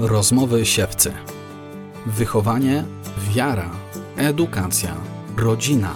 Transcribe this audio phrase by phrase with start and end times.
[0.00, 1.12] Rozmowy siewcy.
[2.06, 2.84] Wychowanie,
[3.30, 3.70] wiara,
[4.16, 4.94] edukacja,
[5.36, 5.90] rodzina.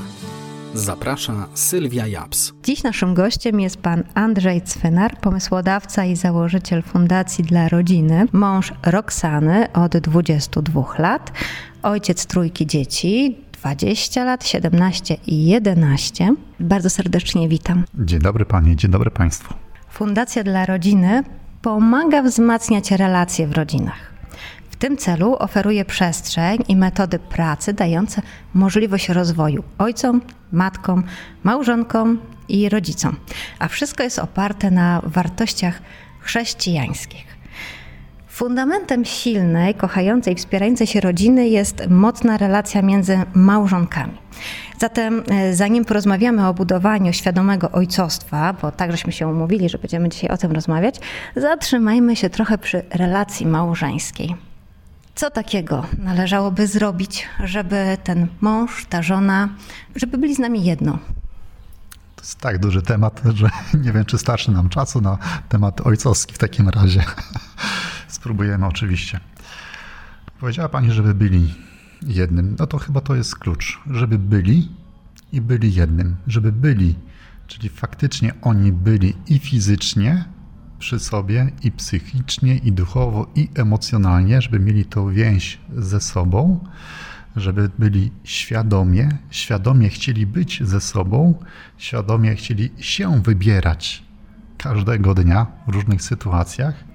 [0.74, 2.52] Zaprasza Sylwia Japs.
[2.64, 9.72] Dziś naszym gościem jest pan Andrzej Cwenar, pomysłodawca i założyciel Fundacji dla Rodziny, mąż Roxany
[9.72, 11.32] od 22 lat,
[11.82, 16.34] ojciec trójki dzieci, 20 lat, 17 i 11.
[16.60, 17.84] Bardzo serdecznie witam.
[17.94, 19.54] Dzień dobry Panie, dzień dobry Państwu.
[19.90, 21.22] Fundacja dla Rodziny
[21.62, 24.10] pomaga wzmacniać relacje w rodzinach.
[24.70, 28.22] W tym celu oferuje przestrzeń i metody pracy dające
[28.54, 30.20] możliwość rozwoju ojcom,
[30.52, 31.04] matkom,
[31.44, 33.16] małżonkom i rodzicom.
[33.58, 35.82] A wszystko jest oparte na wartościach
[36.20, 37.39] chrześcijańskich.
[38.40, 44.18] Fundamentem silnej, kochającej, wspierającej się rodziny jest mocna relacja między małżonkami.
[44.78, 50.08] Zatem, e, zanim porozmawiamy o budowaniu świadomego ojcostwa, bo tak żeśmy się umówili, że będziemy
[50.08, 51.00] dzisiaj o tym rozmawiać,
[51.36, 54.36] zatrzymajmy się trochę przy relacji małżeńskiej.
[55.14, 59.48] Co takiego należałoby zrobić, żeby ten mąż, ta żona,
[59.96, 60.98] żeby byli z nami jedno?
[62.16, 63.50] To jest tak duży temat, że
[63.84, 65.18] nie wiem, czy starszy nam czasu na
[65.48, 67.02] temat ojcowski w takim razie.
[68.10, 69.20] Spróbujemy oczywiście.
[70.40, 71.54] Powiedziała Pani, żeby byli
[72.02, 72.56] jednym.
[72.58, 73.80] No to chyba to jest klucz.
[73.90, 74.68] Żeby byli
[75.32, 76.16] i byli jednym.
[76.26, 76.94] Żeby byli,
[77.46, 80.24] czyli faktycznie oni byli i fizycznie
[80.78, 86.64] przy sobie, i psychicznie, i duchowo, i emocjonalnie, żeby mieli tą więź ze sobą,
[87.36, 91.34] żeby byli świadomie, świadomie chcieli być ze sobą,
[91.78, 94.04] świadomie chcieli się wybierać
[94.58, 96.89] każdego dnia w różnych sytuacjach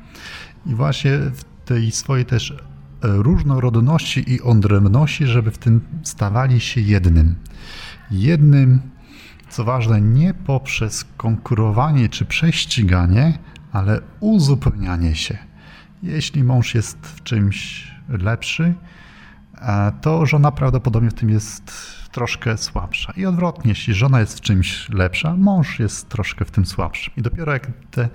[0.65, 2.55] i właśnie w tej swojej też e,
[3.01, 7.35] różnorodności i odrębności, żeby w tym stawali się jednym.
[8.11, 8.81] Jednym,
[9.49, 13.39] co ważne, nie poprzez konkurowanie czy prześciganie,
[13.71, 15.37] ale uzupełnianie się.
[16.03, 18.73] Jeśli mąż jest w czymś lepszy,
[20.01, 21.71] to żona prawdopodobnie w tym jest
[22.11, 23.13] troszkę słabsza.
[23.17, 27.13] I odwrotnie, jeśli żona jest w czymś lepsza, mąż jest troszkę w tym słabszym.
[27.17, 28.09] I dopiero jak te,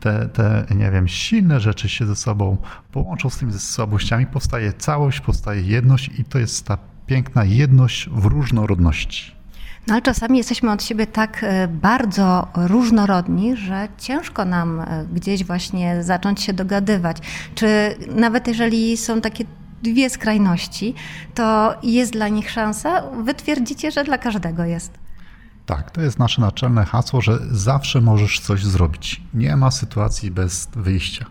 [0.00, 2.56] te, te nie wiem, silne rzeczy się ze sobą
[2.92, 8.24] połączą z tymi słabościami, powstaje całość, powstaje jedność i to jest ta piękna jedność w
[8.24, 9.42] różnorodności.
[9.86, 15.44] No ale czasami jesteśmy od siebie tak e, bardzo różnorodni, że ciężko nam e, gdzieś
[15.44, 17.16] właśnie zacząć się dogadywać.
[17.54, 19.44] Czy nawet jeżeli są takie
[19.82, 20.94] dwie skrajności,
[21.34, 23.02] to jest dla nich szansa?
[23.24, 24.98] Wy twierdzicie, że dla każdego jest.
[25.66, 29.22] Tak, to jest nasze naczelne hasło, że zawsze możesz coś zrobić.
[29.34, 31.26] Nie ma sytuacji bez wyjścia.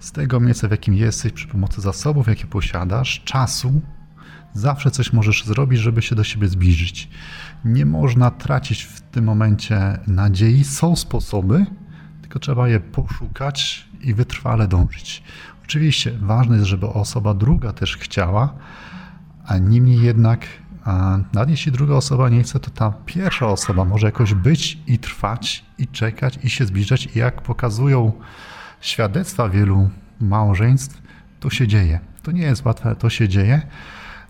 [0.00, 3.80] Z tego miejsca, w jakim jesteś, przy pomocy zasobów, jakie posiadasz, czasu,
[4.54, 7.08] zawsze coś możesz zrobić, żeby się do siebie zbliżyć.
[7.64, 10.64] Nie można tracić w tym momencie nadziei.
[10.64, 11.66] Są sposoby,
[12.20, 15.22] tylko trzeba je poszukać i wytrwale dążyć.
[15.72, 18.54] Oczywiście ważne jest, żeby osoba druga też chciała,
[19.46, 20.46] a niemniej jednak,
[21.32, 25.64] nawet jeśli druga osoba nie chce, to ta pierwsza osoba może jakoś być i trwać,
[25.78, 27.08] i czekać, i się zbliżać.
[27.16, 28.12] I jak pokazują
[28.80, 29.90] świadectwa wielu
[30.20, 31.02] małżeństw,
[31.40, 32.00] to się dzieje.
[32.22, 33.62] To nie jest łatwe, to się dzieje.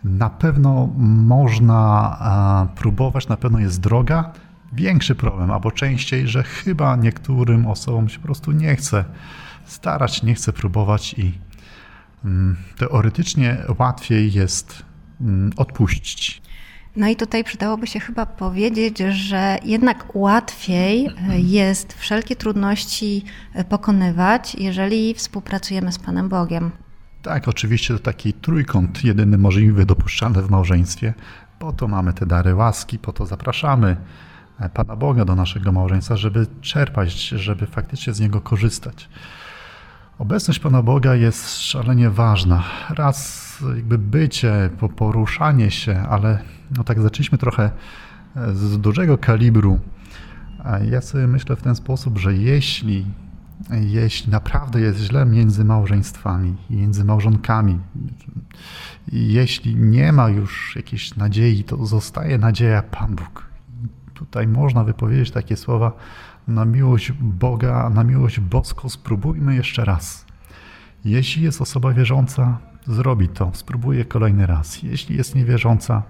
[0.05, 0.87] Na pewno
[1.27, 4.33] można próbować, na pewno jest droga.
[4.73, 9.05] Większy problem, albo częściej, że chyba niektórym osobom się po prostu nie chce
[9.73, 11.33] starać, nie chce próbować i
[12.25, 14.83] mm, teoretycznie łatwiej jest
[15.21, 16.43] mm, odpuścić.
[16.97, 23.25] No i tutaj przydałoby się chyba powiedzieć, że jednak łatwiej e, jest wszelkie trudności
[23.55, 26.71] e, pokonywać, jeżeli współpracujemy z Panem Bogiem.
[27.23, 31.15] Tak, oczywiście to taki trójkąt jedyny możliwy, dopuszczalny w małżeństwie.
[31.59, 33.97] Po to mamy te dary łaski, po to zapraszamy
[34.61, 39.09] e, Pana Boga do naszego małżeństwa, żeby czerpać, żeby faktycznie z niego korzystać.
[40.19, 42.65] Obecność Pana Boga jest szalenie ważna.
[42.91, 43.43] Raz
[43.77, 46.39] jakby bycie, poruszanie się, ale
[46.77, 47.71] no tak zaczęliśmy trochę
[48.37, 49.79] e, z dużego kalibru.
[50.91, 53.07] Ja sobie myślę w ten sposób, że jeśli,
[53.71, 57.79] jeśli naprawdę jest źle między małżeństwami, między małżonkami,
[59.13, 63.47] jeśli nie ma już jakiejś nadziei, to zostaje nadzieja Pan Bóg.
[64.15, 65.93] Tutaj można wypowiedzieć takie słowa,
[66.49, 70.27] na miłość Boga, na miłość boską spróbujmy jeszcze raz.
[71.05, 74.83] Jeśli jest osoba wierząca, zrobi to, spróbuje kolejny raz.
[74.83, 76.03] Jeśli jest niewierząca,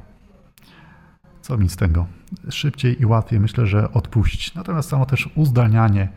[1.40, 2.06] co mi z tego?
[2.50, 4.54] Szybciej i łatwiej myślę, że odpuścić.
[4.54, 6.08] Natomiast samo też uzdalnianie,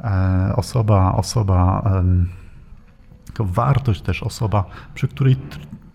[0.00, 1.90] e, osoba, osoba,
[3.34, 5.36] to wartość też osoba, przy której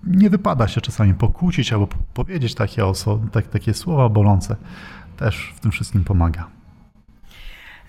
[0.04, 4.56] nie wypada się czasami pokłócić albo powiedzieć takie, oso- tak, takie słowa bolące,
[5.18, 6.48] też w tym wszystkim pomaga.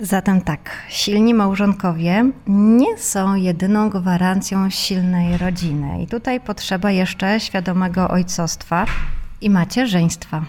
[0.00, 6.02] Zatem tak, silni małżonkowie nie są jedyną gwarancją silnej rodziny.
[6.02, 8.86] I tutaj potrzeba jeszcze świadomego ojcostwa
[9.40, 10.44] i macierzyństwa.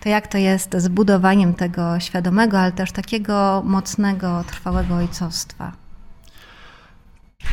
[0.00, 5.72] To jak to jest z budowaniem tego świadomego, ale też takiego mocnego, trwałego ojcostwa?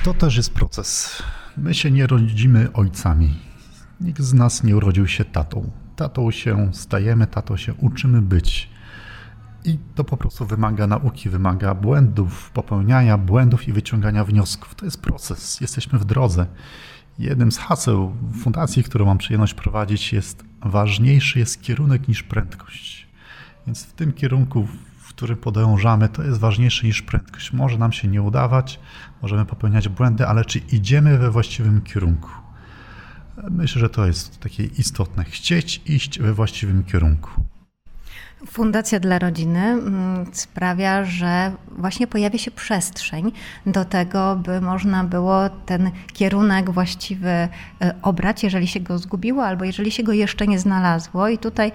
[0.03, 1.23] To też jest proces.
[1.57, 3.39] My się nie rodzimy ojcami.
[4.01, 5.71] Nikt z nas nie urodził się tatą.
[5.95, 8.74] Tatą się stajemy, tatą się uczymy być.
[9.65, 14.75] I to po prostu wymaga nauki, wymaga błędów, popełniania błędów i wyciągania wniosków.
[14.75, 16.45] To jest proces, jesteśmy w drodze.
[17.19, 23.07] Jednym z haseł fundacji, którą mam przyjemność prowadzić, jest ważniejszy jest kierunek niż prędkość.
[23.67, 24.67] Więc w tym kierunku,
[24.97, 27.53] w którym podążamy, to jest ważniejsze niż prędkość.
[27.53, 28.79] Może nam się nie udawać,
[29.21, 32.29] możemy popełniać błędy, ale czy idziemy we właściwym kierunku?
[33.51, 35.23] Myślę, że to jest takie istotne.
[35.23, 37.54] Chcieć iść we właściwym kierunku.
[38.47, 43.31] Fundacja dla Rodziny mm, sprawia, że właśnie pojawia się przestrzeń
[43.65, 47.49] do tego, by można było ten kierunek właściwy e,
[48.01, 51.29] obrać, jeżeli się go zgubiło, albo jeżeli się go jeszcze nie znalazło.
[51.29, 51.71] I tutaj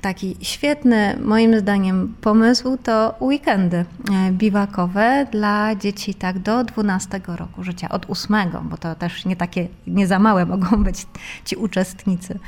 [0.00, 3.84] taki świetny, moim zdaniem, pomysł to weekendy e,
[4.32, 9.68] biwakowe dla dzieci tak do 12 roku życia, od 8, bo to też nie takie,
[9.86, 11.06] nie za małe mogą być
[11.44, 12.38] ci uczestnicy.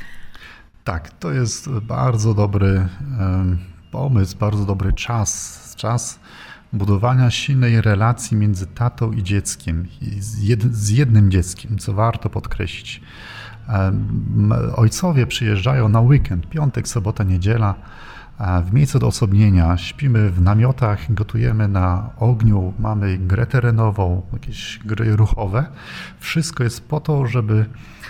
[0.87, 2.87] Tak, to jest bardzo dobry
[3.91, 5.73] pomysł, bardzo dobry czas.
[5.77, 6.19] Czas
[6.73, 9.87] budowania silnej relacji między tatą i dzieckiem,
[10.69, 13.01] z jednym dzieckiem, co warto podkreślić.
[14.75, 17.75] Ojcowie przyjeżdżają na weekend, piątek, sobota, niedziela,
[18.65, 19.77] w miejscu odosobnienia.
[19.77, 25.65] Śpimy w namiotach, gotujemy na ogniu, mamy grę terenową, jakieś gry ruchowe.
[26.19, 27.65] Wszystko jest po to, żeby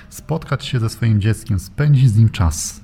[0.10, 2.82] spotkać się ze swoim dzieckiem, spędzić z nim czas.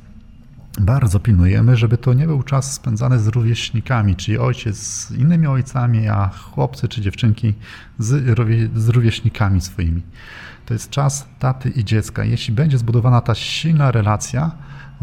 [0.79, 6.07] Bardzo pilnujemy, żeby to nie był czas spędzany z rówieśnikami, czyli ojciec z innymi ojcami,
[6.07, 7.53] a chłopcy czy dziewczynki
[7.99, 8.39] z,
[8.75, 10.01] z rówieśnikami swoimi.
[10.65, 12.23] To jest czas taty i dziecka.
[12.23, 14.51] Jeśli będzie zbudowana ta silna relacja,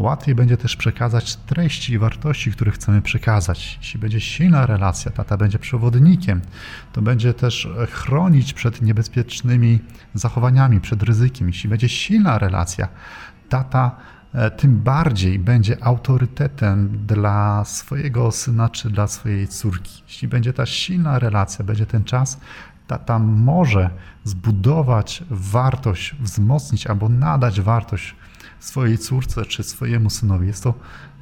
[0.00, 3.79] łatwiej będzie też przekazać treści i wartości, które chcemy przekazać.
[3.82, 6.41] Jeśli będzie silna relacja, tata będzie przewodnikiem,
[6.93, 9.79] to będzie też chronić przed niebezpiecznymi
[10.14, 11.47] zachowaniami, przed ryzykiem.
[11.47, 12.88] Jeśli będzie silna relacja,
[13.49, 13.97] tata
[14.35, 20.03] e, tym bardziej będzie autorytetem dla swojego syna czy dla swojej córki.
[20.06, 22.41] Jeśli będzie ta silna relacja, będzie ten czas,
[22.87, 23.91] tata może
[24.25, 28.14] zbudować wartość, wzmocnić albo nadać wartość
[28.61, 30.47] swojej córce czy swojemu synowi.
[30.47, 30.75] Jest to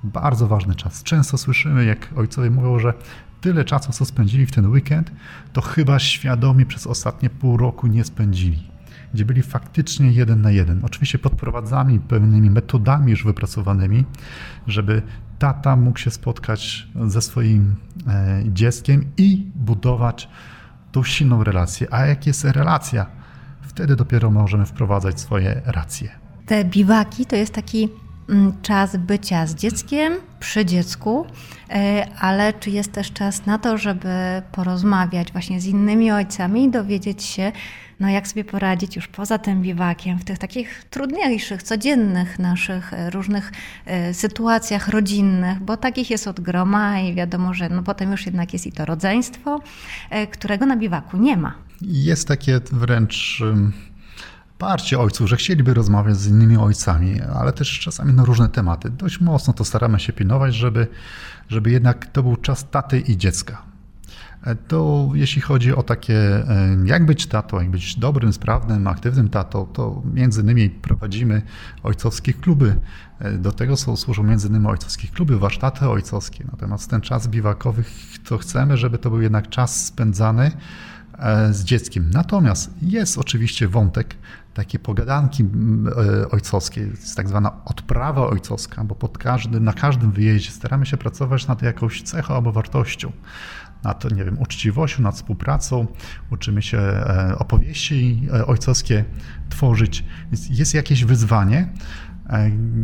[0.04, 1.02] bardzo ważny czas.
[1.02, 2.94] Często słyszymy, jak ojcowie mówią, że
[3.40, 5.12] tyle czasu, co spędzili w ten weekend,
[5.52, 8.70] to chyba świadomie przez ostatnie pół roku nie spędzili.
[9.14, 10.84] Gdzie byli faktycznie jeden na jeden.
[10.84, 14.04] Oczywiście podprowadzami pewnymi metodami już wypracowanymi,
[14.66, 15.02] żeby
[15.38, 17.76] tata mógł się spotkać ze swoim
[18.06, 20.28] e, dzieckiem i budować
[20.92, 21.86] tą silną relację.
[21.90, 23.06] A jak jest relacja,
[23.62, 27.88] wtedy dopiero możemy wprowadzać swoje racje te biwaki to jest taki
[28.28, 31.26] mm, czas bycia z dzieckiem, przy dziecku,
[31.70, 34.08] e, ale czy jest też czas na to, żeby
[34.52, 37.52] porozmawiać właśnie z innymi ojcami i dowiedzieć się,
[38.00, 43.10] no jak sobie poradzić już poza tym biwakiem, w tych takich trudniejszych, codziennych naszych e,
[43.10, 43.52] różnych
[43.86, 48.52] e, sytuacjach rodzinnych, bo takich jest od groma i wiadomo, że no potem już jednak
[48.52, 49.60] jest i to rodzeństwo,
[50.32, 51.54] którego na biwaku nie ma.
[51.82, 53.42] Jest takie wręcz
[54.58, 58.90] parcie ojców, że chcieliby rozmawiać z innymi ojcami, ale też czasami na różne tematy.
[58.90, 60.86] Dość mocno to staramy się pilnować, żeby,
[61.48, 63.62] żeby jednak to był czas taty i dziecka.
[64.44, 69.28] E, to jeśli chodzi o takie, e, jak być tatą, jak być dobrym, sprawnym, aktywnym
[69.28, 71.42] tatą, to między innymi prowadzimy
[71.82, 72.76] ojcowskie kluby.
[73.18, 76.44] E, do tego są, służą między innymi ojcowskie kluby, warsztaty ojcowskie.
[76.52, 77.84] Natomiast ten czas biwakowy,
[78.24, 80.50] to chcemy, żeby to był jednak czas spędzany
[81.50, 82.10] z dzieckiem.
[82.10, 84.16] Natomiast jest oczywiście wątek
[84.58, 90.50] takie pogadanki e, ojcowskie, jest tak zwana odprawa ojcowska, bo pod każdy, na każdym wyjeździe
[90.50, 93.12] staramy się pracować nad jakąś cechą albo wartością,
[93.84, 95.86] nad, nie wiem, uczciwością, nad współpracą,
[96.30, 99.04] uczymy się e, opowieści e, ojcowskie
[99.50, 100.04] tworzyć.
[100.32, 101.68] Więc jest jakieś wyzwanie,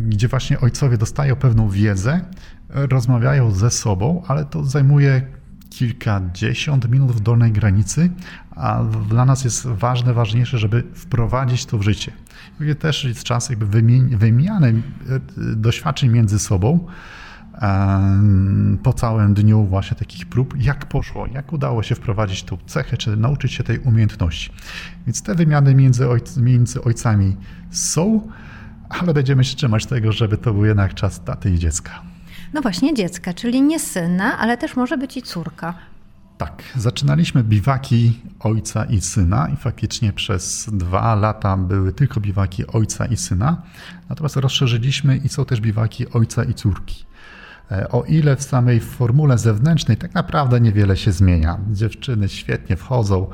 [0.07, 2.21] gdzie właśnie ojcowie dostają pewną wiedzę,
[2.69, 5.21] rozmawiają ze sobą, ale to zajmuje
[5.69, 8.09] kilkadziesiąt minut w dolnej granicy,
[8.55, 12.11] a dla nas jest ważne, ważniejsze, żeby wprowadzić to w życie.
[12.59, 13.81] I też jest czas jakby
[14.17, 15.19] wymiany e,
[15.55, 16.87] doświadczeń między sobą
[18.83, 23.17] po całym dniu właśnie takich prób, jak poszło, jak udało się wprowadzić tą cechę, czy
[23.17, 24.51] nauczyć się tej umiejętności.
[25.07, 27.37] Więc te wymiany między, ojc, między ojcami
[27.71, 28.27] są,
[28.89, 32.14] ale będziemy się trzymać tego, żeby to był jednak czas taty i dziecka.
[32.53, 35.73] No właśnie dziecka, czyli nie syna, ale też może być i córka.
[36.37, 43.05] Tak, zaczynaliśmy biwaki ojca i syna i faktycznie przez dwa lata były tylko biwaki ojca
[43.05, 43.61] i syna.
[44.09, 47.05] Natomiast rozszerzyliśmy i są też biwaki ojca i córki.
[47.71, 51.57] E, o ile w samej formule zewnętrznej tak naprawdę niewiele się zmienia.
[51.71, 53.27] Dziewczyny świetnie wchodzą,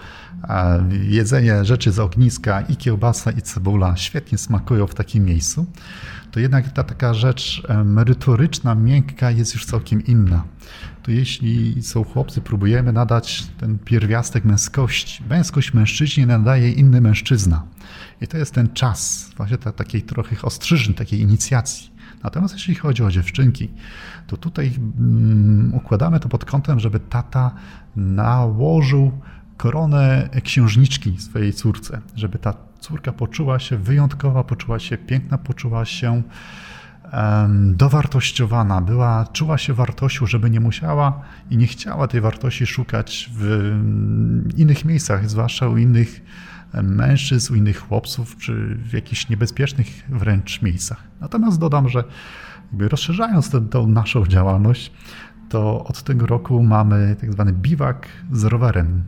[1.01, 5.65] jedzenie rzeczy z ogniska i kiełbasa i cebula świetnie smakują w takim miejscu,
[6.31, 10.43] to jednak ta taka rzecz merytoryczna, miękka jest już całkiem inna.
[11.03, 15.23] To jeśli są chłopcy, próbujemy nadać ten pierwiastek męskości.
[15.29, 17.63] Męskość mężczyźnie nadaje inny mężczyzna.
[18.21, 21.91] I to jest ten czas właśnie takiej trochę ostrzyżny, takiej inicjacji.
[22.23, 23.69] Natomiast jeśli chodzi o dziewczynki,
[24.27, 27.51] to tutaj um, układamy to pod kątem, żeby tata
[27.95, 29.11] nałożył
[29.61, 36.23] koronę księżniczki swojej córce, żeby ta córka poczuła się wyjątkowa, poczuła się piękna, poczuła się
[37.73, 43.73] dowartościowana, była, czuła się wartością, żeby nie musiała i nie chciała tej wartości szukać w
[44.57, 46.21] innych miejscach, zwłaszcza u innych
[46.83, 51.03] mężczyzn, u innych chłopców, czy w jakichś niebezpiecznych wręcz miejscach.
[51.19, 52.03] Natomiast dodam, że
[52.79, 54.91] rozszerzając tę, tę naszą działalność,
[55.49, 59.03] to od tego roku mamy tak zwany biwak z rowerem.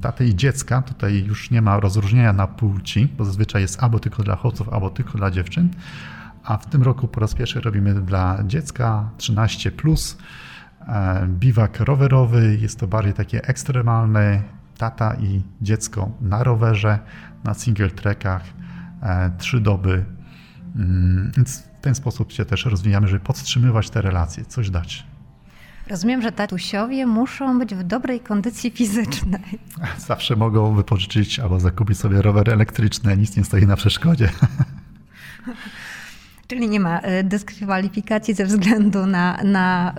[0.00, 4.22] Taty i dziecka, tutaj już nie ma rozróżnienia na płci, bo zazwyczaj jest albo tylko
[4.22, 5.68] dla chłopców, albo tylko dla dziewczyn.
[6.44, 9.70] A w tym roku po raz pierwszy robimy dla dziecka 13.
[9.70, 10.18] Plus,
[10.88, 14.42] e, biwak rowerowy, jest to bardziej takie ekstremalne,
[14.78, 16.98] tata i dziecko na rowerze,
[17.44, 18.42] na single trackach,
[19.02, 20.04] e, trzy doby.
[20.76, 25.06] Mm, więc w ten sposób się też rozwijamy, żeby podtrzymywać te relacje, coś dać.
[25.88, 29.58] Rozumiem, że tatusiowie muszą być w dobrej kondycji fizycznej.
[30.08, 34.28] Zawsze mogą wypożyczyć albo zakupić sobie rower elektryczny, nic nie stoi na przeszkodzie.
[36.48, 39.94] Czyli nie ma e, dyskwalifikacji ze względu na, na,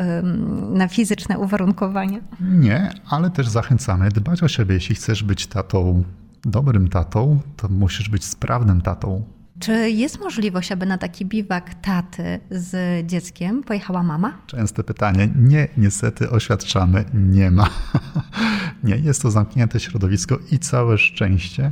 [0.70, 2.20] na fizyczne uwarunkowania?
[2.42, 4.76] Nie, ale też zachęcamy dbać o siebie.
[4.76, 6.04] Jeśli chcesz być tatą,
[6.42, 9.24] dobrym tatą, to musisz być sprawnym tatą.
[9.60, 14.38] Czy jest możliwość, aby na taki biwak taty z dzieckiem pojechała mama?
[14.48, 15.30] Częste pytanie.
[15.36, 17.70] Nie, niestety oświadczamy, nie ma.
[18.84, 21.72] nie, jest to zamknięte środowisko i całe szczęście.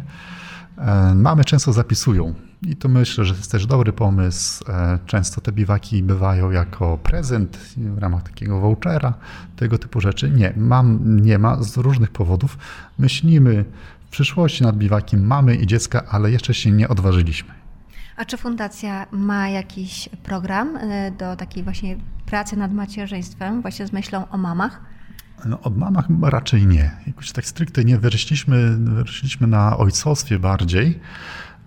[0.77, 4.71] E, mamy często zapisują i to myślę, że jest też dobry pomysł.
[4.71, 9.13] E, często te biwaki bywają jako prezent w ramach takiego vouchera,
[9.55, 10.29] tego typu rzeczy.
[10.29, 12.57] Nie, mam, nie ma z różnych powodów.
[12.99, 13.65] Myślimy
[14.07, 17.64] w przyszłości nad biwakiem mamy i dziecka, ale jeszcze się nie odważyliśmy.
[18.17, 23.91] A czy fundacja ma jakiś program e, do takiej właśnie pracy nad macierzyństwem, właśnie z
[23.93, 24.81] myślą o mamach?
[25.45, 26.91] No, o mamach raczej nie.
[27.07, 27.97] Jakoś tak stricte nie.
[27.97, 30.99] Wyrośliśmy, wyrośliśmy na ojcostwie bardziej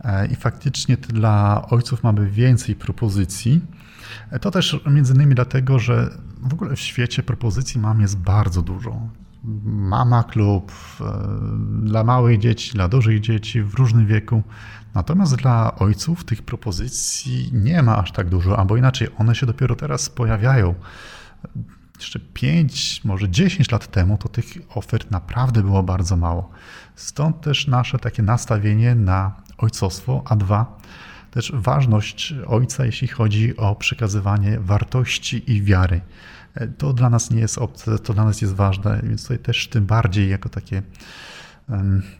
[0.04, 3.60] e, i faktycznie dla ojców mamy więcej propozycji.
[4.30, 6.10] E, to też między innymi dlatego, że
[6.42, 9.00] w ogóle w świecie propozycji mam jest bardzo dużo.
[9.64, 10.72] Mama klub
[11.82, 14.42] dla małych dzieci, dla dużych dzieci w różnym wieku.
[14.94, 19.76] Natomiast dla ojców tych propozycji nie ma aż tak dużo, albo inaczej, one się dopiero
[19.76, 20.74] teraz pojawiają.
[21.98, 26.50] Jeszcze 5, może 10 lat temu to tych ofert naprawdę było bardzo mało.
[26.94, 30.78] Stąd też nasze takie nastawienie na ojcostwo, a dwa,
[31.30, 36.00] też ważność ojca, jeśli chodzi o przekazywanie wartości i wiary.
[36.78, 39.86] To dla nas nie jest obce, to dla nas jest ważne, więc tutaj też tym
[39.86, 40.82] bardziej jako takie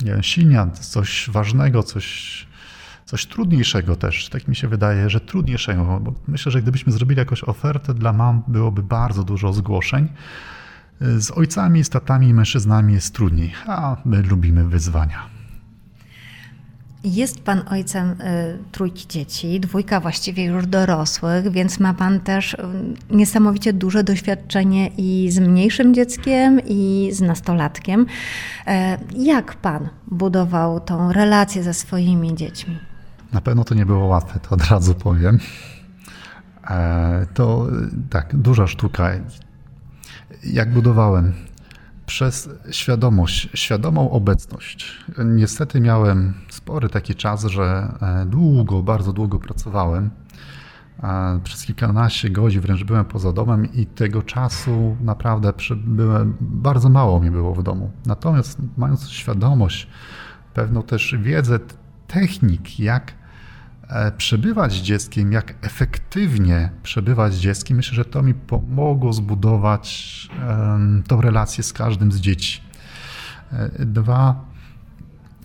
[0.05, 2.47] nie silnia, coś ważnego, coś
[3.09, 4.29] coś trudniejszego też.
[4.29, 8.43] Tak mi się wydaje, że trudniejszego, bo myślę, że gdybyśmy zrobili jakąś ofertę dla mam,
[8.49, 10.09] byłoby bardzo dużo zgłoszeń.
[11.01, 15.27] Z ojcami, z tatami i mężczyznami jest trudniej, a my lubimy wyzwania.
[17.05, 18.15] Jest pan ojcem y,
[18.73, 22.59] trójki dzieci, dwójka właściwie już dorosłych, więc ma pan też y,
[23.11, 28.01] niesamowicie duże doświadczenie i z mniejszym dzieckiem, i z nastolatkiem.
[28.01, 28.73] Y,
[29.17, 32.79] jak pan budował tą relację ze swoimi dziećmi?
[33.33, 35.39] Na pewno to nie było łatwe, to od razu powiem.
[36.71, 37.67] E, to
[38.11, 39.11] tak, duża sztuka.
[40.45, 41.33] Jak budowałem?
[42.07, 45.05] Przez świadomość, świadomą obecność.
[45.25, 50.11] Niestety miałem spory taki czas, że e, długo, bardzo długo pracowałem.
[51.03, 57.21] E, przez kilkanaście godzin wręcz byłem poza domem i tego czasu naprawdę byłem, bardzo mało
[57.21, 57.91] mi było w domu.
[58.07, 59.89] Natomiast mając świadomość,
[60.55, 61.59] pewną też wiedzę
[62.07, 63.18] technik, jak
[64.17, 70.29] przebywać z dzieckiem, jak efektywnie przebywać z dzieckiem, myślę, że to mi pomogło zbudować
[71.09, 72.61] tą relację z każdym z dzieci.
[73.53, 74.45] E, dwa,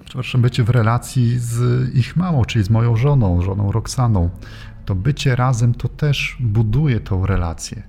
[0.05, 4.29] przepraszam, bycie w relacji z ich mamą, czyli z moją żoną, żoną Roxaną.
[4.85, 7.83] To bycie razem to też buduje tą relację.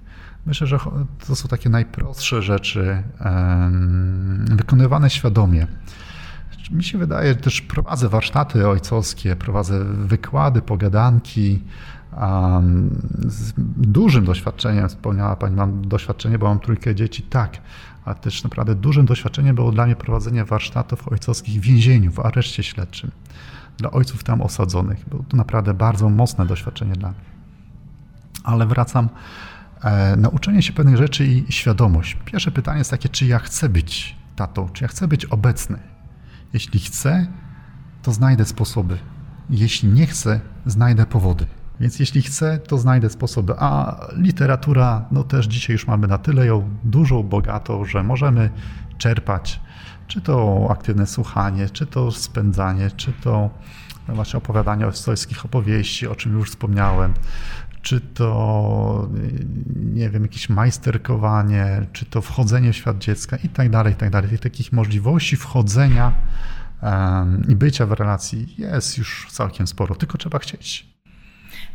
[0.47, 0.79] Myślę, że
[1.27, 3.03] to są takie najprostsze rzeczy,
[4.47, 5.67] wykonywane świadomie.
[6.71, 11.63] Mi się wydaje, też prowadzę warsztaty ojcowskie, prowadzę wykłady, pogadanki.
[13.27, 17.59] Z dużym doświadczeniem, wspomniała Pani, mam doświadczenie, bo mam trójkę dzieci, tak,
[18.05, 22.63] ale też naprawdę dużym doświadczeniem było dla mnie prowadzenie warsztatów ojcowskich w więzieniu, w areszcie
[22.63, 23.11] śledczym,
[23.77, 25.09] dla ojców tam osadzonych.
[25.09, 27.21] Było to naprawdę bardzo mocne doświadczenie dla mnie.
[28.45, 29.09] Ale wracam,
[29.83, 32.17] e, nauczenie się pewnych rzeczy i świadomość.
[32.25, 35.94] Pierwsze pytanie jest takie, czy ja chcę być tatą, czy ja chcę być obecny.
[36.55, 37.27] Jeśli chcę,
[38.03, 38.99] to znajdę sposoby.
[39.51, 41.47] Jeśli nie chcę, znajdę powody.
[41.81, 43.55] Więc jeśli chcę, to znajdę sposoby.
[43.59, 48.51] A literatura, no też dzisiaj już mamy na tyle ją dużą, bogatą, że możemy
[48.99, 49.61] czerpać,
[50.07, 53.51] czy to aktywne słuchanie, czy to spędzanie, czy to
[54.09, 57.15] no właśnie opowiadanie o historii opowieści, o czym już wspomniałem,
[57.85, 59.09] czy to,
[59.77, 64.11] nie wiem, jakieś majsterkowanie, czy to wchodzenie w świat dziecka i tak dalej, i tak
[64.11, 64.31] dalej.
[64.31, 66.13] Tych takich możliwości wchodzenia
[67.49, 70.94] i bycia w relacji jest już całkiem sporo, tylko trzeba chcieć.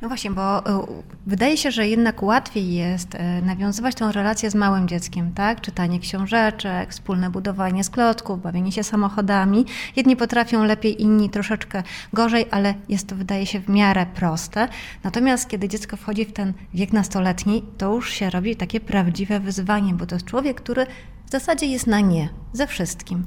[0.01, 0.85] No właśnie, bo e,
[1.27, 5.61] wydaje się, że jednak łatwiej jest e, nawiązywać tą relację z małym dzieckiem, tak?
[5.61, 9.65] Czytanie książeczek, wspólne budowanie sklotków, bawienie się samochodami.
[9.95, 14.67] Jedni potrafią lepiej, inni troszeczkę gorzej, ale jest to, wydaje się, w miarę proste.
[15.03, 19.93] Natomiast kiedy dziecko wchodzi w ten wiek nastoletni, to już się robi takie prawdziwe wyzwanie,
[19.93, 20.85] bo to jest człowiek, który
[21.25, 23.25] w zasadzie jest na nie ze wszystkim.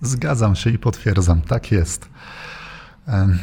[0.00, 2.08] Zgadzam się i potwierdzam, tak jest.
[3.08, 3.38] Um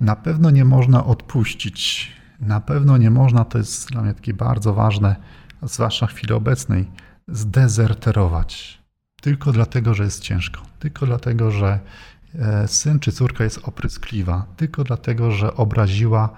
[0.00, 2.12] na pewno nie można odpuścić.
[2.40, 5.16] Na pewno nie można, to jest dla mnie takie bardzo ważne,
[5.62, 6.90] zwłaszcza w chwili obecnej,
[7.28, 8.80] zdezerterować.
[9.22, 10.60] Tylko dlatego, że jest ciężko.
[10.78, 11.80] Tylko dlatego, że
[12.34, 14.46] e, syn czy córka jest opryskliwa.
[14.56, 16.28] Tylko dlatego, że obraziła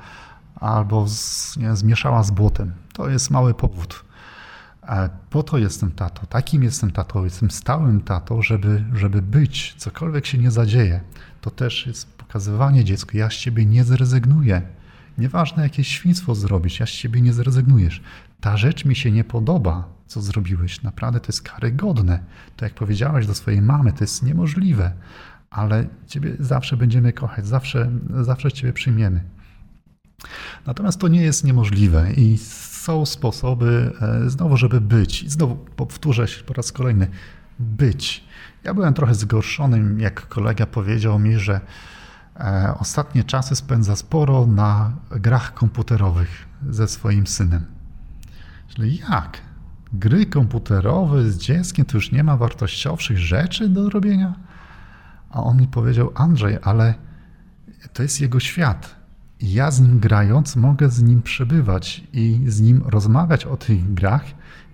[0.55, 2.73] albo z, nie, zmieszała z błotem.
[2.93, 4.05] To jest mały powód.
[4.89, 6.27] E, po to jestem tato.
[6.27, 7.25] Takim jestem tatą.
[7.25, 9.75] Jestem stałym tatą, żeby, żeby być.
[9.79, 11.01] Cokolwiek się nie zadzieje.
[11.41, 14.63] To też jest pokazywanie dziecku, ja z ciebie nie zrezygnuję.
[15.19, 18.03] Nieważne jakie świństwo zrobić, ja z ciebie nie zrezygnujesz.
[18.41, 20.83] Ta rzecz mi się nie podoba, co zrobiłeś.
[20.83, 22.21] Naprawdę to jest karygodne.
[22.57, 24.93] To jak powiedziałaś do swojej mamy, to jest niemożliwe.
[25.51, 27.91] Ale ciebie zawsze będziemy kochać, zawsze,
[28.21, 29.23] zawsze ciebie przyjmiemy.
[30.67, 35.23] Natomiast to nie jest niemożliwe i są sposoby e, znowu, żeby być.
[35.23, 37.09] I znowu powtórzę się po raz kolejny.
[37.59, 38.25] Być.
[38.65, 41.61] Ja byłem trochę zgorszonym, jak kolega powiedział mi, że
[42.79, 47.67] ostatnie czasy spędza sporo na grach komputerowych ze swoim synem.
[48.69, 49.39] Czyli jak?
[49.93, 54.35] Gry komputerowe z dzieckiem to już nie ma wartościowszych rzeczy do robienia?
[55.31, 56.95] A on mi powiedział: Andrzej, ale
[57.93, 58.95] to jest jego świat.
[59.41, 64.25] Ja z nim grając mogę z nim przebywać i z nim rozmawiać o tych grach,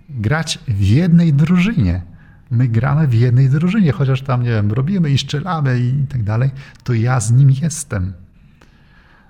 [0.09, 2.03] grać w jednej drużynie
[2.51, 6.51] my gramy w jednej drużynie, chociaż tam, nie wiem, robimy i strzelamy i tak dalej,
[6.85, 8.13] to ja z nim jestem.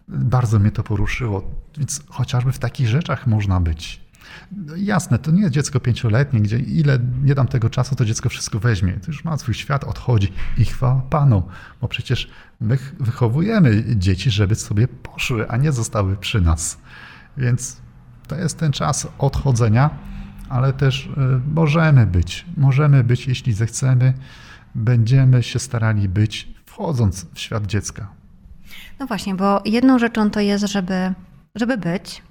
[0.08, 4.08] Bardzo mnie to poruszyło, więc chociażby w takich rzeczach można być.
[4.52, 8.28] No jasne, to nie jest dziecko pięcioletnie, gdzie ile nie dam tego czasu, to dziecko
[8.28, 8.92] wszystko weźmie.
[8.92, 11.42] To już ma swój świat, odchodzi i chwała Panu,
[11.80, 16.78] bo przecież my wychowujemy dzieci, żeby sobie poszły, a nie zostały przy nas.
[17.36, 17.76] Więc
[18.26, 19.90] to jest ten czas odchodzenia
[20.48, 21.10] ale też y,
[21.54, 22.46] możemy być.
[22.56, 24.14] Możemy być, jeśli zechcemy,
[24.74, 28.08] będziemy się starali być, wchodząc w świat dziecka.
[28.98, 31.14] No właśnie, bo jedną rzeczą to jest, żeby,
[31.54, 32.22] żeby być,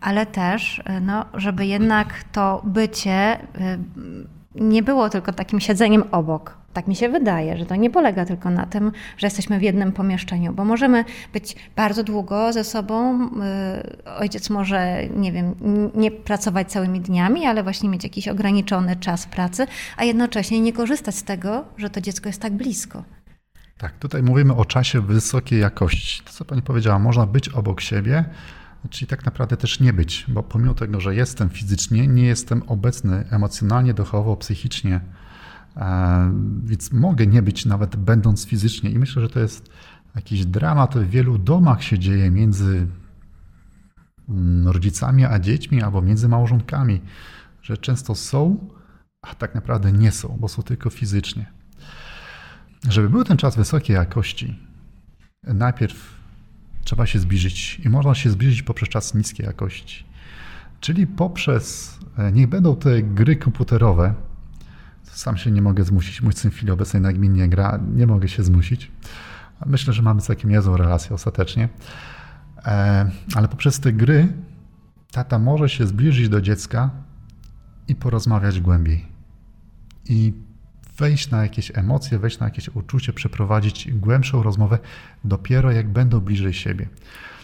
[0.00, 3.78] ale też, y, no, żeby jednak to bycie y,
[4.54, 8.50] nie było tylko takim siedzeniem obok, tak mi się wydaje, że to nie polega tylko
[8.50, 13.26] na tym, że jesteśmy w jednym pomieszczeniu, bo możemy być bardzo długo ze sobą.
[13.26, 15.54] Y, ojciec może, nie wiem,
[15.94, 21.14] nie pracować całymi dniami, ale właśnie mieć jakiś ograniczony czas pracy, a jednocześnie nie korzystać
[21.14, 23.04] z tego, że to dziecko jest tak blisko.
[23.78, 26.22] Tak, tutaj mówimy o czasie wysokiej jakości.
[26.24, 28.24] To, co pani powiedziała, można być obok siebie,
[28.90, 33.24] czyli tak naprawdę też nie być, bo pomimo tego, że jestem fizycznie, nie jestem obecny
[33.30, 35.00] emocjonalnie, duchowo, psychicznie
[36.64, 38.90] więc mogę nie być nawet będąc fizycznie.
[38.90, 39.70] I myślę, że to jest
[40.14, 42.86] jakiś dramat w wielu domach się dzieje między
[44.28, 47.00] mm, rodzicami a dziećmi, albo między małżonkami,
[47.62, 48.68] że często są,
[49.22, 51.46] a tak naprawdę nie są, bo są tylko fizycznie.
[52.88, 54.58] Żeby był ten czas wysokiej jakości,
[55.42, 56.20] najpierw
[56.84, 60.04] trzeba się zbliżyć i można się zbliżyć poprzez czas niskiej jakości.
[60.80, 64.14] Czyli poprzez, e, niech będą te gry komputerowe,
[65.20, 66.22] sam się nie mogę zmusić.
[66.22, 68.90] Mój syn w chwili obecnej nagminnie gra, nie mogę się zmusić.
[69.66, 71.68] Myślę, że mamy całkiem niezłą relację ostatecznie.
[72.64, 74.28] E, ale poprzez te gry
[75.12, 76.90] tata może się zbliżyć do dziecka
[77.88, 79.06] i porozmawiać głębiej.
[80.08, 80.32] I
[80.98, 84.78] wejść na jakieś emocje, wejść na jakieś uczucie, przeprowadzić głębszą rozmowę
[85.24, 86.88] dopiero jak będą bliżej siebie.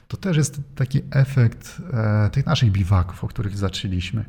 [0.08, 4.24] To też jest taki efekt e, tych naszych biwaków, o których zaczęliśmy.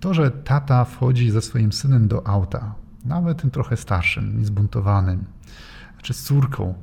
[0.00, 5.24] To, że tata wchodzi ze swoim synem do auta, nawet tym trochę starszym, zbuntowanym,
[6.02, 6.74] czy z córką,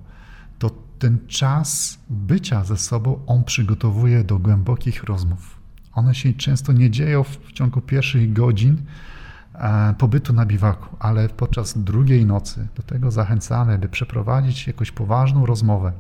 [0.60, 5.58] to ten czas bycia ze sobą on przygotowuje do głębokich rozmów.
[5.94, 8.78] One się często nie dzieją w ciągu pierwszych godzin
[9.54, 15.46] e, pobytu na biwaku, ale podczas drugiej nocy do tego zachęcamy, by przeprowadzić jakąś poważną
[15.46, 15.92] rozmowę.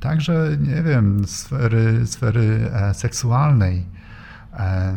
[0.00, 3.86] Także, nie wiem, sfery, sfery e, seksualnej.
[4.56, 4.94] E,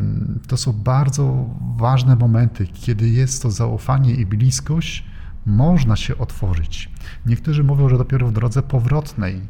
[0.48, 1.46] to są bardzo
[1.76, 5.04] ważne momenty, kiedy jest to zaufanie i bliskość,
[5.46, 6.90] można się otworzyć.
[7.26, 9.40] Niektórzy mówią, że dopiero w drodze powrotnej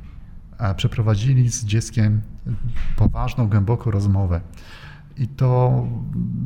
[0.76, 2.20] przeprowadzili z dzieckiem
[2.96, 4.40] poważną, głęboką rozmowę.
[5.16, 5.82] I to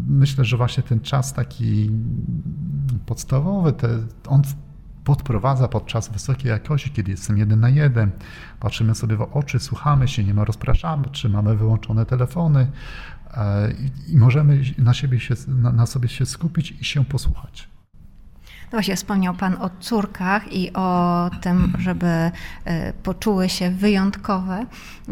[0.09, 1.90] myślę, że właśnie ten czas taki
[3.07, 3.88] podstawowy, te,
[4.29, 4.42] on
[5.05, 8.11] podprowadza podczas wysokiej jakości, kiedy jestem jeden na jeden,
[8.61, 13.23] patrzymy sobie w oczy, słuchamy się, nie ma rozpraszamy, czy mamy wyłączone telefony e,
[14.09, 17.68] i, i możemy na, siebie się, na, na sobie się skupić i się posłuchać.
[18.64, 22.31] No właśnie, wspomniał Pan o córkach i o tym, żeby e,
[22.92, 24.66] poczuły się wyjątkowe.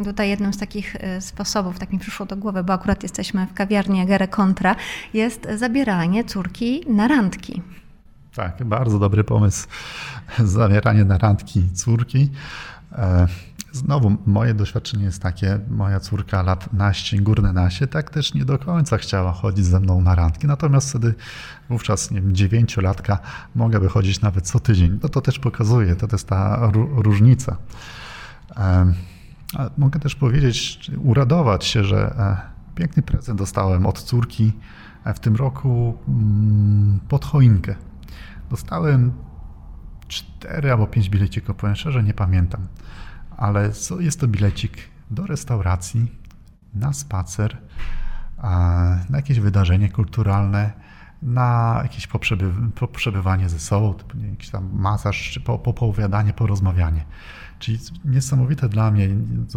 [0.05, 3.55] Tutaj jednym z takich e, sposobów, tak mi przyszło do głowy, bo akurat jesteśmy w
[3.55, 4.77] kawiarni Agere Contra,
[5.15, 7.63] jest zabieranie córki na randki.
[8.35, 9.69] Tak, bardzo dobry pomysł.
[10.39, 12.31] Zabieranie na randki córki.
[13.73, 18.59] Znowu, moje doświadczenie jest takie, moja córka lat naście, górne nasie, tak też nie do
[18.59, 21.15] końca chciała chodzić ze mną na randki, natomiast wtedy
[21.69, 23.19] wówczas, nie wiem, dziewięciolatka
[23.55, 24.99] mogę wychodzić nawet co tydzień.
[25.03, 27.57] No to też pokazuje, to jest ta różnica.
[29.79, 34.53] mogę też powiedzieć, uradować się, że e, piękny prezent dostałem od córki
[35.05, 37.75] e, w tym roku mm, pod choinkę.
[38.51, 39.13] Dostałem
[40.09, 42.67] cztery albo pięć bilecików, powiem szczerze, nie pamiętam
[43.43, 44.79] ale jest to bilecik
[45.11, 46.13] do restauracji,
[46.75, 47.57] na spacer,
[49.11, 50.73] na jakieś wydarzenie kulturalne,
[51.23, 52.09] na jakieś
[52.75, 55.59] poprzebywanie ze sobą, typu jakiś tam masaż, czy po,
[56.37, 57.05] porozmawianie.
[57.59, 59.09] Czyli niesamowite dla mnie,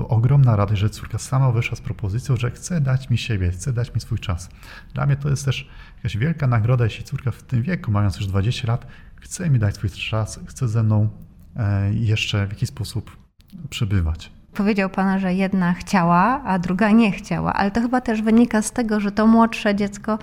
[0.08, 3.96] ogromna radość, że córka sama wyszła z propozycją, że chce dać mi siebie, chce dać
[3.96, 4.50] mi swój czas.
[4.94, 8.28] Dla mnie to jest też jakaś wielka nagroda, jeśli córka w tym wieku, mając już
[8.28, 11.10] 20 lat, chce mi dać swój czas, chce ze mną
[11.56, 13.25] e, jeszcze w jakiś sposób
[13.70, 14.32] przebywać.
[14.54, 18.72] Powiedział Pan, że jedna chciała, a druga nie chciała, ale to chyba też wynika z
[18.72, 20.20] tego, że to młodsze dziecko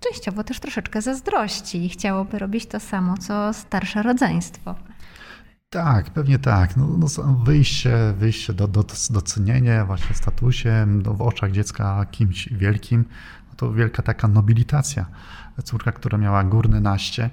[0.00, 4.74] częściowo też troszeczkę zazdrości i chciałoby robić to samo, co starsze rodzeństwo.
[5.70, 6.76] Tak, pewnie tak.
[6.76, 12.48] No, no, wyjście, wyjście do, do, docenienie właśnie w statusie, no, w oczach dziecka kimś
[12.48, 13.04] wielkim,
[13.48, 15.06] no to wielka taka nobilitacja.
[15.64, 17.30] Córka, która miała górne naście,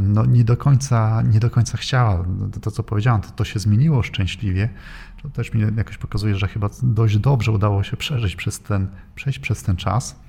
[0.00, 2.24] no nie do końca, nie do końca chciała.
[2.52, 4.68] To, to co powiedziałam, to, to się zmieniło szczęśliwie.
[5.22, 9.38] To też mi jakoś pokazuje, że chyba dość dobrze udało się przeżyć przez ten, przejść
[9.38, 10.20] przez ten czas.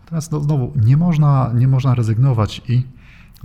[0.00, 2.86] Natomiast no, znowu nie można, nie można rezygnować i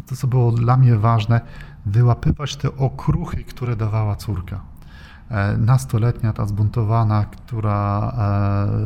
[0.06, 1.41] to, co było dla mnie ważne,
[1.86, 4.62] wyłapywać te okruchy, które dawała córka.
[5.30, 8.12] E, nastoletnia, ta zbuntowana, która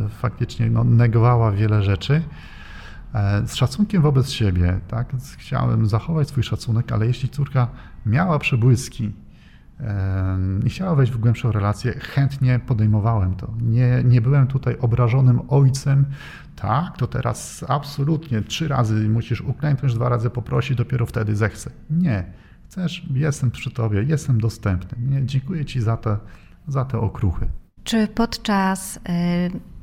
[0.05, 2.23] e, faktycznie no, negowała wiele rzeczy, E,
[3.45, 5.13] z szacunkiem wobec siebie, tak?
[5.37, 7.67] Chciałem zachować swój szacunek, ale jeśli córka
[8.05, 9.13] miała przebłyski
[10.65, 13.53] i chciała wejść w głębszą relację, chętnie podejmowałem to.
[13.61, 16.05] Nie, nie byłem tutaj obrażonym ojcem.
[16.55, 21.71] Tak, to teraz absolutnie trzy razy musisz uklęknąć, dwa razy poprosić, dopiero wtedy zechcę.
[21.89, 22.25] Nie.
[22.65, 24.97] Chcesz, jestem przy tobie, jestem dostępny.
[25.07, 26.17] Nie, dziękuję ci za te,
[26.67, 27.47] za te okruchy.
[27.83, 28.99] Czy podczas y,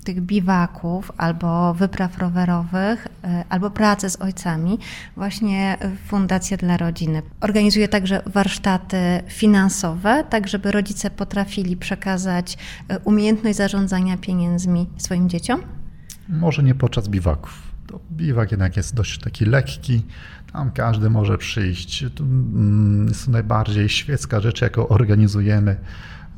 [0.06, 4.78] tych biwaków albo wypraw rowerowych, e, albo pracy z ojcami,
[5.16, 7.22] właśnie Fundacja dla Rodziny.
[7.40, 8.96] Organizuje także warsztaty
[9.28, 15.60] finansowe, tak żeby rodzice potrafili przekazać e, umiejętność zarządzania pieniędzmi swoim dzieciom?
[16.28, 17.62] Może nie podczas biwaków.
[17.86, 20.02] To biwak jednak jest dość taki lekki.
[20.52, 22.04] Tam każdy może przyjść.
[22.14, 22.24] To
[23.08, 25.76] jest to najbardziej świecka rzecz, jaką organizujemy.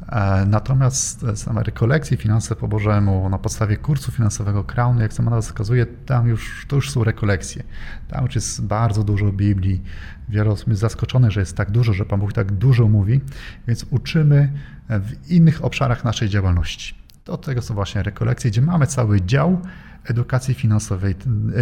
[0.09, 5.51] E, natomiast same rekolekcje finanse po Bożemu na podstawie kursu finansowego Crown, jak sama nazwa
[5.51, 7.63] wskazuje, tam już, to już są rekolekcje.
[8.09, 9.83] Tam już jest bardzo dużo Biblii.
[10.29, 13.21] Wiele osób jest zaskoczonych, że jest tak dużo, że Pan Bóg tak dużo mówi,
[13.67, 14.53] więc uczymy
[14.89, 16.95] w innych obszarach naszej działalności.
[17.25, 19.61] Do tego są właśnie rekolekcje, gdzie mamy cały dział
[20.05, 21.15] edukacji finansowej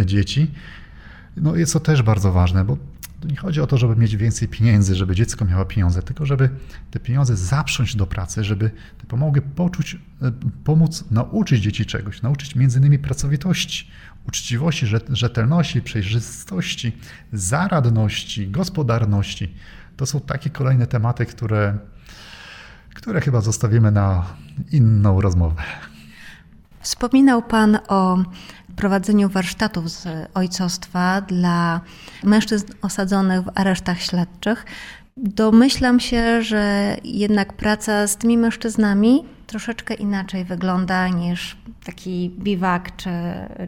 [0.05, 0.51] dzieci.
[1.37, 2.77] No jest to też bardzo ważne, bo
[3.19, 6.49] To nie chodzi o to, żeby mieć więcej pieniędzy, żeby dziecko miało pieniądze, tylko żeby
[6.91, 10.31] te pieniądze zaprząć do pracy, żeby te pomogły poczuć, e,
[10.63, 13.87] pomóc nauczyć dzieci czegoś, nauczyć między innymi pracowitości,
[14.27, 16.97] uczciwości, rzetelności, przejrzystości,
[17.33, 19.53] zaradności, gospodarności.
[19.97, 21.77] To są takie kolejne tematy, które,
[22.93, 24.25] które chyba zostawimy na
[24.71, 25.63] inną rozmowę.
[26.81, 28.17] Wspominał Pan o
[28.77, 31.81] prowadzeniu warsztatów z ojcostwa dla
[32.23, 34.65] mężczyzn osadzonych w aresztach śledczych.
[35.17, 43.09] Domyślam się, że jednak praca z tymi mężczyznami troszeczkę inaczej wygląda niż taki biwak czy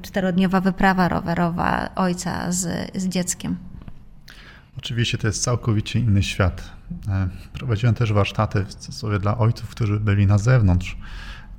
[0.02, 3.58] czterodniowa wyprawa rowerowa ojca z, z dzieckiem.
[4.78, 6.72] Oczywiście to jest całkowicie inny świat.
[7.08, 10.98] E, prowadziłem też warsztaty cudzysłowie dla ojców, którzy byli na zewnątrz,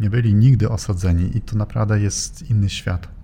[0.00, 3.19] nie byli nigdy osadzeni i to naprawdę jest inny świat.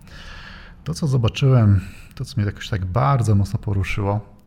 [0.87, 1.81] To, co zobaczyłem,
[2.14, 4.42] to, co mnie jakoś tak bardzo mocno poruszyło,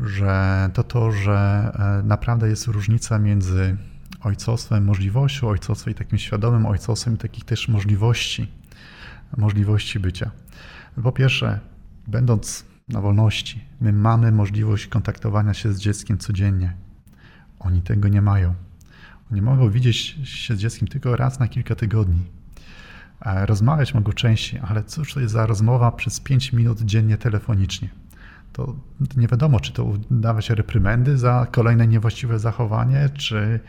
[0.00, 3.76] że to to, że e, naprawdę jest różnica między
[4.20, 8.52] ojcostwem, możliwością ojcostwa i takim świadomym ojcostwem i takich też możliwości,
[9.36, 10.30] możliwości bycia.
[11.02, 11.60] Po pierwsze,
[12.06, 16.76] będąc na wolności, my mamy możliwość kontaktowania się z dzieckiem codziennie.
[17.58, 18.54] Oni tego nie mają.
[19.30, 22.41] Oni mogą widzieć się z dzieckiem tylko raz na kilka tygodni.
[23.24, 27.88] Rozmawiać mogą częściej, ale cóż to jest za rozmowa przez 5 minut dziennie telefonicznie?
[28.52, 28.76] To
[29.16, 33.60] nie wiadomo, czy to dawać reprymendy za kolejne niewłaściwe zachowanie, czy,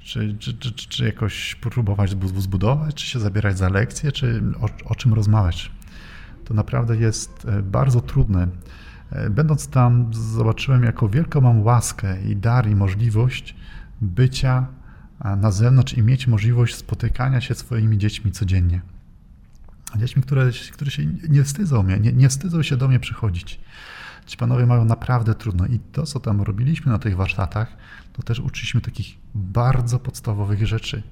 [0.00, 4.94] czy, czy, czy, czy jakoś próbować zbudować, czy się zabierać za lekcje, czy o, o
[4.94, 5.70] czym rozmawiać.
[6.44, 8.48] To naprawdę jest e, bardzo trudne.
[9.10, 13.56] E, będąc tam, zobaczyłem, jaką wielką mam łaskę i dar i możliwość
[14.00, 14.66] bycia
[15.20, 18.80] na zewnątrz i mieć możliwość spotykania się swoimi dziećmi codziennie.
[19.96, 23.60] Dziećmi, które, które się nie wstydzą mnie, nie, nie wstydzą się do mnie przychodzić.
[24.26, 27.76] Ci panowie mają naprawdę trudno i to, co tam robiliśmy na tych warsztatach,
[28.12, 31.02] to też uczyliśmy takich bardzo podstawowych rzeczy,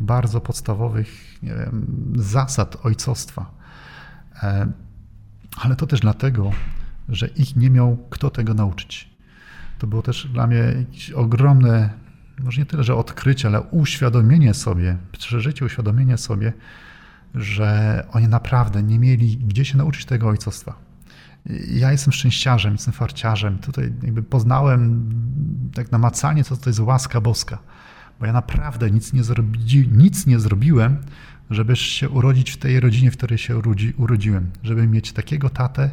[0.00, 3.50] bardzo podstawowych wiem, zasad ojcostwa.
[4.42, 4.72] E,
[5.56, 6.50] ale to też dlatego,
[7.08, 9.10] że ich nie miał kto tego nauczyć.
[9.78, 11.90] To było też dla mnie jakieś ogromne,
[12.44, 16.52] może nie tyle, że odkrycie, ale uświadomienie sobie, przeżycie, uświadomienie sobie,
[17.34, 20.86] że oni naprawdę nie mieli gdzie się nauczyć tego ojcostwa.
[21.68, 23.58] Ja jestem szczęściarzem, jestem farciarzem.
[23.58, 25.10] Tutaj jakby poznałem
[25.74, 27.58] tak namacalnie, co to jest łaska boska.
[28.20, 30.98] Bo ja naprawdę nic nie, zrobi, nic nie zrobiłem,
[31.50, 34.50] żeby się urodzić w tej rodzinie, w której się urodzi, urodziłem.
[34.62, 35.90] Żeby mieć takiego tatę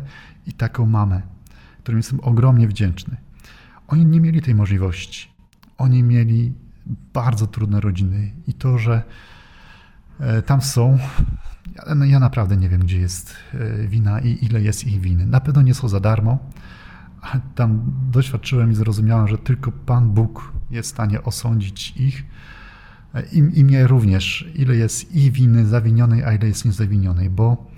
[0.48, 1.22] i taką mamę,
[1.84, 3.18] którym jestem ogromnie wdzięczny.
[3.88, 5.33] Oni nie mieli tej możliwości.
[5.84, 6.54] Oni mieli
[7.14, 9.04] bardzo trudne rodziny i to, że
[10.20, 10.98] e, tam są,
[11.96, 15.26] no ja naprawdę nie wiem, gdzie jest e, wina i ile jest ich winy.
[15.26, 16.40] Na pewno nie są za darmo.
[17.22, 22.26] ale Tam doświadczyłem i zrozumiałem, że tylko Pan Bóg jest w stanie osądzić ich.
[23.14, 27.72] E, I, I mnie również, ile jest ich winy zawinionej, a ile jest niezawinionej, bo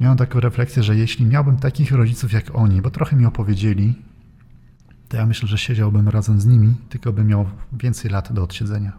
[0.00, 4.09] miałem taką refleksję, że jeśli miałbym takich rodziców jak oni, bo trochę mi opowiedzieli,
[5.10, 8.92] to ja myślę, że siedziałbym razem z nimi, tylko bym miał więcej lat do odsiedzenia.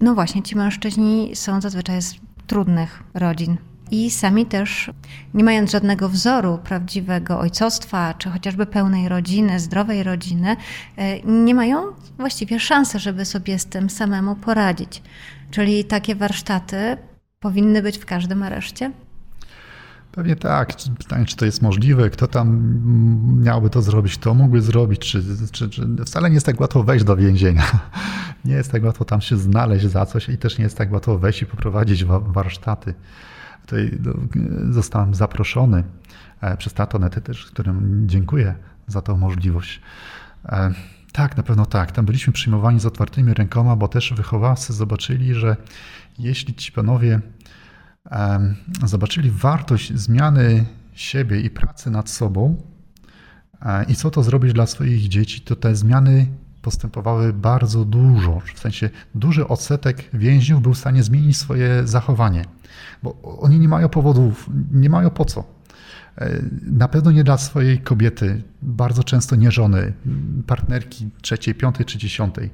[0.00, 2.14] No właśnie, ci mężczyźni są zazwyczaj z
[2.46, 3.56] trudnych rodzin.
[3.90, 4.90] I sami też,
[5.34, 10.56] nie mając żadnego wzoru prawdziwego ojcostwa, czy chociażby pełnej rodziny, zdrowej rodziny,
[10.96, 11.82] e, nie mają
[12.18, 15.02] właściwie szansy, żeby sobie z tym samemu poradzić.
[15.50, 16.96] Czyli takie warsztaty
[17.40, 18.92] powinny być w każdym areszcie?
[20.14, 20.72] Pewnie tak.
[20.98, 22.78] Pytanie, czy to jest możliwe, kto tam
[23.42, 25.22] miałby to zrobić, kto mógłby zrobić, czy,
[25.52, 27.62] czy, czy, wcale nie jest tak łatwo wejść do więzienia.
[28.44, 31.18] Nie jest tak łatwo tam się znaleźć za coś i też nie jest tak łatwo
[31.18, 32.94] wejść i poprowadzić warsztaty.
[33.60, 34.12] Tutaj no,
[34.70, 35.84] zostałem zaproszony
[36.40, 38.54] e, przez Tatonety też, którym dziękuję
[38.86, 39.80] za tą możliwość.
[40.46, 40.70] E,
[41.12, 41.92] tak, na pewno tak.
[41.92, 45.56] Tam byliśmy przyjmowani z otwartymi rękoma, bo też wychowawcy zobaczyli, że
[46.18, 47.20] jeśli ci panowie
[48.84, 52.56] zobaczyli wartość zmiany siebie i pracy nad sobą
[53.62, 56.26] e, i co to zrobić dla swoich dzieci, to te zmiany
[56.62, 58.40] postępowały bardzo dużo.
[58.54, 62.44] W sensie duży odsetek więźniów był w stanie zmienić swoje zachowanie,
[63.02, 65.44] bo oni nie mają powodów, nie mają po co.
[66.18, 69.92] E, na pewno nie dla swojej kobiety, bardzo często nie żony,
[70.46, 72.50] partnerki trzeciej, piątej czy dziesiątej.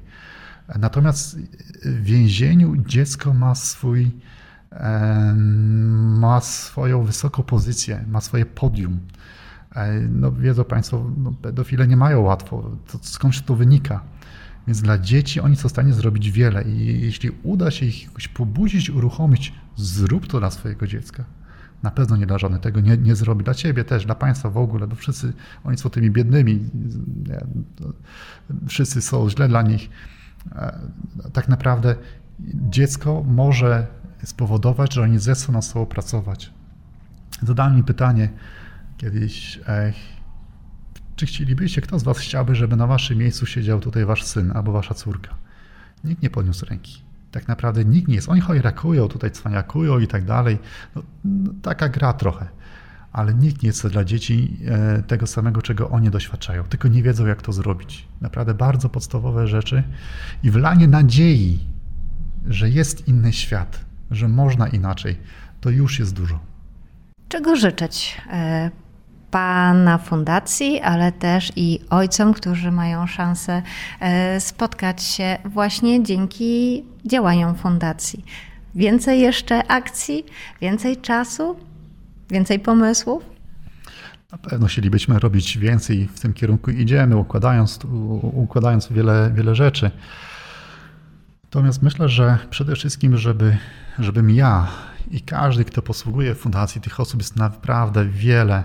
[0.79, 1.37] Natomiast
[1.85, 4.11] w więzieniu dziecko ma swój
[6.19, 8.99] ma swoją wysoką pozycję, ma swoje podium.
[10.09, 12.71] No, wiedzą Państwo, no, pedofile nie mają łatwo.
[12.91, 14.03] To skądś to wynika?
[14.67, 18.27] Więc dla dzieci oni są w stanie zrobić wiele i jeśli uda się ich jakoś
[18.27, 21.25] pobudzić, uruchomić, zrób to dla swojego dziecka.
[21.83, 22.59] Na pewno nie dla żony.
[22.59, 23.43] Tego nie, nie zrobi.
[23.43, 26.69] Dla ciebie też, dla państwa w ogóle, bo wszyscy, oni są tymi biednymi.
[28.67, 29.89] Wszyscy są źle dla nich.
[30.51, 30.79] E,
[31.33, 31.95] tak naprawdę
[32.69, 33.87] dziecko może
[34.23, 36.53] spowodować, że oni zechcą na sobą pracować.
[37.41, 38.29] Zadałem mi pytanie
[38.97, 39.95] kiedyś, ech,
[41.15, 44.71] czy chcielibyście, kto z was chciałby, żeby na waszym miejscu siedział tutaj wasz syn albo
[44.71, 45.35] wasza córka?
[46.03, 47.01] Nikt nie podniósł ręki.
[47.31, 48.29] Tak naprawdę nikt nie jest.
[48.29, 50.59] Oni chojrakują, tutaj cwaniakują i tak dalej.
[50.95, 52.47] No, no, taka gra trochę.
[53.11, 56.63] Ale nikt nie chce dla dzieci e, tego samego, czego oni doświadczają.
[56.63, 58.07] Tylko nie wiedzą, jak to zrobić.
[58.21, 59.83] Naprawdę bardzo podstawowe rzeczy
[60.43, 61.59] i wlanie nadziei,
[62.47, 65.17] że jest inny świat, że można inaczej,
[65.61, 66.39] to już jest dużo.
[67.29, 68.71] Czego życzyć e,
[69.31, 73.61] Pana fundacji, ale też i ojcom, którzy mają szansę
[73.99, 78.25] e, spotkać się właśnie dzięki działaniom fundacji.
[78.75, 80.25] Więcej jeszcze akcji,
[80.61, 81.55] więcej czasu,
[82.29, 83.23] więcej pomysłów?
[84.31, 87.79] Na pewno chcielibyśmy robić więcej, w tym kierunku idziemy, układając,
[88.21, 89.91] układając wiele, wiele rzeczy.
[91.51, 93.57] Natomiast myślę, że przede wszystkim, żeby,
[93.99, 94.67] żebym ja
[95.09, 98.63] i każdy, kto posługuje fundacji, tych osób jest naprawdę wiele.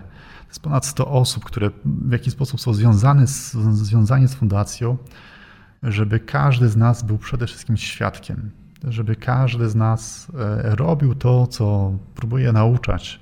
[0.48, 4.98] Jest ponad 100 osób, które w jakiś sposób są związane z, związane z fundacją,
[5.82, 8.50] żeby każdy z nas był przede wszystkim świadkiem,
[8.84, 13.20] żeby każdy z nas e, robił to, co próbuje nauczać,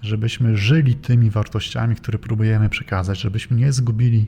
[0.00, 4.26] żebyśmy żyli tymi wartościami, które próbujemy przekazać, żebyśmy nie zgubili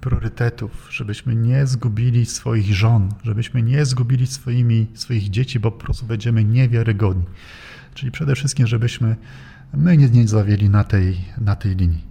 [0.00, 6.06] priorytetów, żebyśmy nie zgubili swoich żon, żebyśmy nie zgubili swoimi, swoich dzieci, bo po prostu
[6.06, 7.24] będziemy niewiarygodni.
[7.94, 9.16] Czyli przede wszystkim, żebyśmy
[9.74, 12.04] my nie, nie zawieli na tej, na tej linii.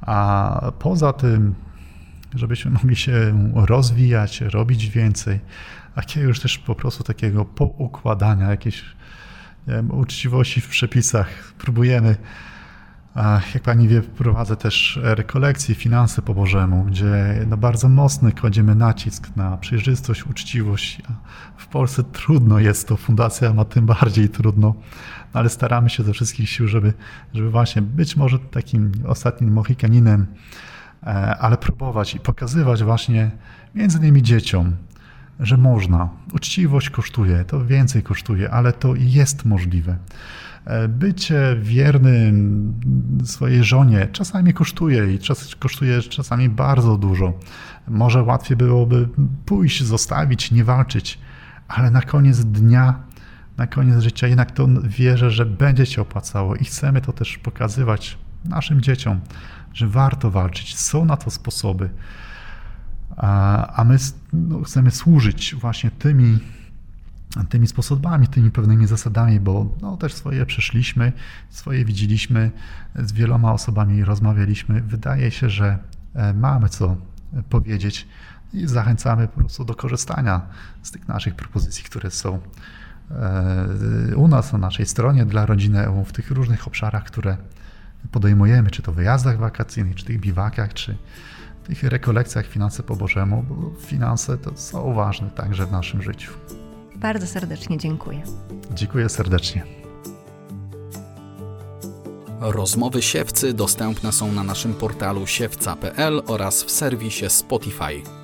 [0.00, 1.54] A poza tym,
[2.34, 3.12] żebyśmy mogli się
[3.54, 5.40] rozwijać, robić więcej,
[5.96, 8.84] jakiegoś też po prostu takiego poukładania, jakiejś
[9.68, 11.28] wiem, uczciwości w przepisach.
[11.58, 12.16] Próbujemy,
[13.54, 19.36] jak pani wie, prowadzę też rekolekcje finanse po Bożemu, gdzie no bardzo mocny kładziemy nacisk
[19.36, 21.02] na przejrzystość, uczciwość.
[21.56, 24.74] W Polsce trudno jest to, fundacja ma tym bardziej trudno
[25.34, 26.92] ale staramy się ze wszystkich sił, żeby,
[27.34, 30.26] żeby właśnie być może takim ostatnim mohikaninem,
[31.02, 31.06] e,
[31.38, 33.30] ale próbować i pokazywać właśnie
[33.74, 34.76] między innymi dzieciom,
[35.40, 36.08] że można.
[36.32, 39.96] Uczciwość kosztuje, to więcej kosztuje, ale to jest możliwe.
[40.64, 42.74] E, bycie wiernym
[43.24, 47.32] swojej żonie czasami kosztuje i czas, kosztuje czasami bardzo dużo.
[47.88, 49.08] Może łatwiej byłoby
[49.46, 51.18] pójść, zostawić, nie walczyć,
[51.68, 53.04] ale na koniec dnia
[53.56, 58.18] na koniec życia jednak to wierzę, że będzie się opłacało i chcemy to też pokazywać
[58.44, 59.20] naszym dzieciom,
[59.72, 61.90] że warto walczyć, są na to sposoby,
[63.76, 63.96] a my
[64.32, 66.38] no, chcemy służyć właśnie tymi,
[67.48, 71.12] tymi sposobami, tymi pewnymi zasadami, bo no, też swoje przeszliśmy,
[71.50, 72.50] swoje widzieliśmy,
[72.94, 74.80] z wieloma osobami rozmawialiśmy.
[74.80, 75.78] Wydaje się, że
[76.14, 76.96] e, mamy co
[77.48, 78.08] powiedzieć
[78.52, 80.40] i zachęcamy po prostu do korzystania
[80.82, 82.40] z tych naszych propozycji, które są
[83.10, 87.36] E, u nas, na naszej stronie dla rodziny EU, w tych różnych obszarach, które
[88.10, 90.96] podejmujemy, czy to wyjazdach wakacyjnych, czy tych biwakach, czy
[91.64, 96.32] tych rekolekcjach finanse po Bożemu, bo finanse to są ważne także w naszym życiu.
[97.04, 98.22] Bardzo serdecznie dziękuję.
[98.74, 99.64] Dziękuję serdecznie.
[102.40, 108.23] Rozmowy siewcy dostępne są na naszym portalu siewca.pl oraz w serwisie Spotify.